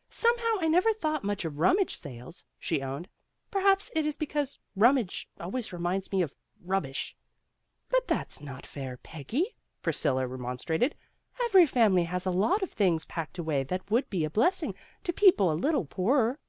[0.08, 3.08] "Some how I never thought much of rummage sales," she owned.
[3.52, 7.14] "Perhaps it is because rummage always reminds me of rubbish."
[7.90, 10.94] 1 'But that's not fair, Peggy," Priscilla re THE RUMMAGE SALE 71 monstrated."
[11.44, 15.12] Every family has a lot of things packed away that would be a blessing to
[15.12, 16.40] people a little poorer."